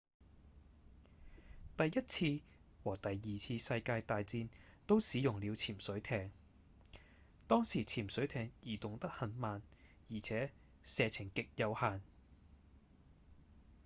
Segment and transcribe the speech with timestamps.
[1.77, 2.43] 第一次
[2.83, 4.49] 和第二次世界大戰
[4.87, 6.31] 都使用了潛水艇
[7.45, 9.61] 當時潛水艇移動得很慢
[10.09, 10.51] 而且
[10.83, 12.01] 射程極有限